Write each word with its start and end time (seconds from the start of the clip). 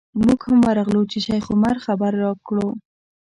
موږ 0.23 0.39
هم 0.47 0.59
ورغلو 0.67 1.01
چې 1.11 1.17
شیخ 1.25 1.45
عمر 1.53 1.75
خبر 1.85 2.11
راکړو. 2.23 2.67